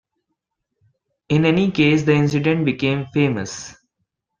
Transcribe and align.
In 1.29 1.45
any 1.45 1.69
case 1.69 2.01
the 2.01 2.13
incident 2.15 2.65
became 2.65 3.05
famous. 3.13 3.75